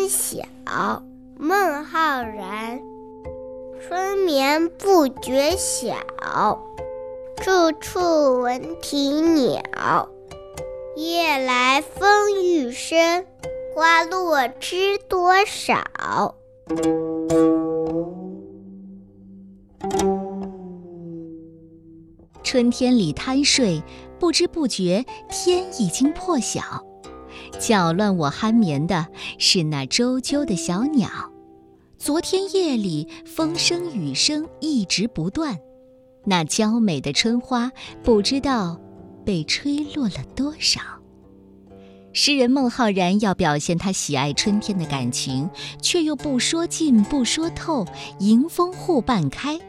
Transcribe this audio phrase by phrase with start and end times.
[0.00, 1.02] 春晓，
[1.36, 2.80] 孟浩然。
[3.82, 6.58] 春眠不觉晓，
[7.36, 10.08] 处处闻啼鸟。
[10.96, 13.26] 夜来风雨声，
[13.74, 16.34] 花落知多少。
[22.42, 23.82] 春天里贪睡，
[24.18, 26.62] 不知不觉天已经破晓。
[27.58, 29.06] 搅乱我酣眠的
[29.38, 31.08] 是那啁啾的小鸟。
[31.98, 35.58] 昨天夜里风声雨声一直不断，
[36.24, 37.70] 那娇美的春花
[38.02, 38.80] 不知道
[39.24, 40.80] 被吹落了多少。
[42.12, 45.48] 诗人孟浩然要表现他喜爱春天的感情，
[45.82, 47.86] 却又不说尽不说透，
[48.18, 49.60] 迎风户半开，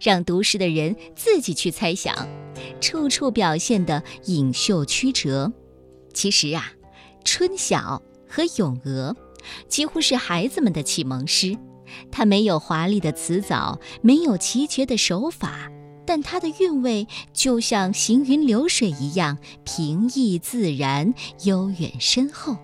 [0.00, 2.28] 让读诗的人自己去猜想，
[2.80, 5.52] 处处表现得隐秀曲折。
[6.14, 6.72] 其实啊。
[7.24, 9.16] 春晓和咏鹅，
[9.68, 11.56] 几乎是孩子们的启蒙诗。
[12.10, 15.70] 它没有华丽的词藻，没有奇绝的手法，
[16.06, 21.12] 但它的韵味就像行云流水一样平易自然、
[21.44, 22.56] 悠远深厚。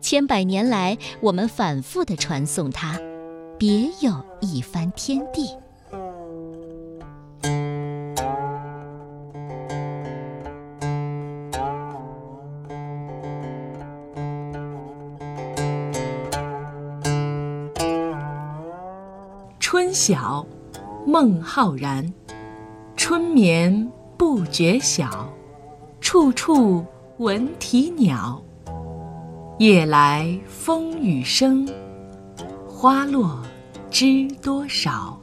[0.00, 2.98] 千百年来，我们反复地传颂它，
[3.58, 5.48] 别有一番天地。
[19.74, 20.46] 春晓，
[21.06, 22.06] 孟浩然。
[22.94, 25.32] 春眠不觉晓，
[25.98, 26.84] 处处
[27.16, 28.44] 闻啼鸟。
[29.58, 31.66] 夜来风雨声，
[32.68, 33.40] 花落
[33.90, 35.18] 知多少。